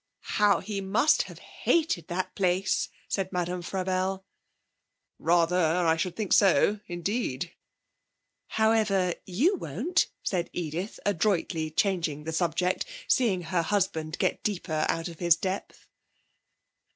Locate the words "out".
14.89-15.07